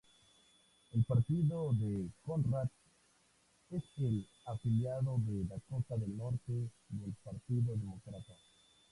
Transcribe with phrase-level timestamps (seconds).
[0.93, 2.67] El partido de Conrad
[3.69, 8.33] es el afiliado de Dakota del Norte del Partido Demócrata.